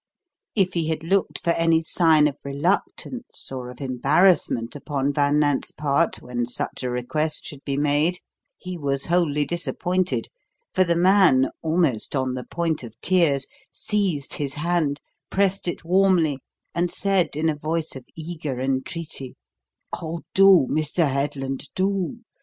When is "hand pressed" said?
14.55-15.67